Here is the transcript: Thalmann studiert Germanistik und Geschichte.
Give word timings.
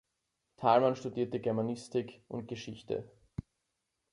Thalmann 0.57 0.95
studiert 0.95 1.39
Germanistik 1.43 2.23
und 2.27 2.47
Geschichte. 2.47 3.07